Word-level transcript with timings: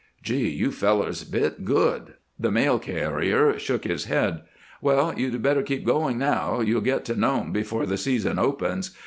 "Gee! 0.23 0.49
You 0.49 0.71
fellers 0.71 1.23
bit 1.23 1.63
good." 1.63 2.15
The 2.39 2.49
mail 2.49 2.79
carrier 2.79 3.59
shook 3.59 3.83
his 3.83 4.05
head. 4.05 4.41
"Well! 4.81 5.13
You'd 5.15 5.39
better 5.43 5.61
keep 5.61 5.85
going 5.85 6.17
now; 6.17 6.59
you'll 6.61 6.81
get 6.81 7.05
to 7.05 7.15
Nome 7.15 7.51
before 7.51 7.85
the 7.85 7.97
season 7.97 8.39
opens. 8.39 8.95